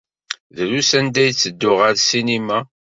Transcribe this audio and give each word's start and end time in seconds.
Drus 0.55 0.91
anda 0.99 1.19
ay 1.23 1.31
ttedduɣ 1.33 1.77
ɣer 1.81 1.95
ssinima. 1.97 2.59